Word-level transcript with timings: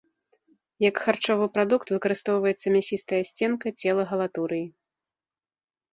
Як 0.89 0.95
харчовы 1.03 1.45
прадукт 1.57 1.87
выкарыстоўваецца 1.95 2.67
мясістая 2.77 3.21
сценка 3.31 3.67
цела 3.85 4.01
галатурыі. 4.15 4.65